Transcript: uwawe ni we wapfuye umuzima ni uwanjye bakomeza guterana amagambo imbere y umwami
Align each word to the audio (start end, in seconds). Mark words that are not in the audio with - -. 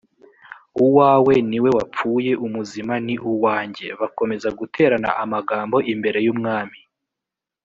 uwawe 0.85 1.33
ni 1.49 1.57
we 1.63 1.69
wapfuye 1.77 2.31
umuzima 2.45 2.93
ni 3.05 3.15
uwanjye 3.31 3.87
bakomeza 4.01 4.47
guterana 4.59 5.09
amagambo 5.23 5.77
imbere 5.93 6.19
y 6.25 6.29
umwami 6.33 6.79